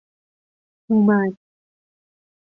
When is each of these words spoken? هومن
هومن 0.91 1.37